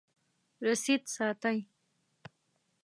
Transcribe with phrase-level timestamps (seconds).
[0.67, 1.57] رسید ساتئ؟